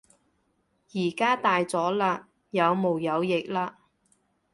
[0.95, 3.75] 而家大咗喇，有毛有翼喇